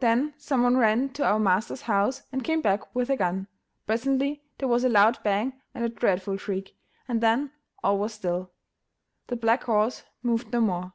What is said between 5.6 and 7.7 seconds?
and a dreadful shriek, and then